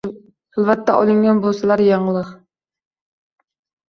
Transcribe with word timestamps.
hilvatda 0.57 0.93
olingan 1.01 1.41
bo’salar 1.43 1.83
yanglig’… 1.87 2.31